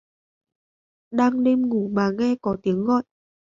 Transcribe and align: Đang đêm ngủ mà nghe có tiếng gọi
Đang 1.11 1.43
đêm 1.43 1.69
ngủ 1.69 1.89
mà 1.95 2.09
nghe 2.17 2.35
có 2.41 2.57
tiếng 2.63 2.85
gọi 2.85 3.03